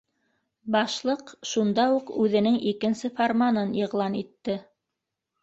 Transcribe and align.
Башлыҡ 0.75 1.29
шунда 1.49 1.85
уҡ 1.97 2.09
үҙенең 2.23 2.57
икенсе 2.73 3.13
фарманын 3.21 3.77
иғлан 3.83 4.19
итте: 4.25 4.59